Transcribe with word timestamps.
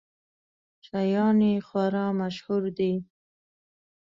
شیان 0.85 1.37
یې 1.47 1.53
خورا 1.67 2.05
مشهور 2.19 2.63
دي. 2.77 2.93